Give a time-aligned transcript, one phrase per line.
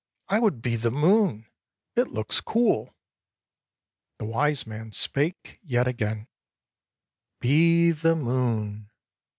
[0.29, 1.45] I would be the moon.
[1.95, 2.95] It looks cool."
[4.17, 6.27] The wise man spake yet again,
[7.39, 8.89] "Be the moon."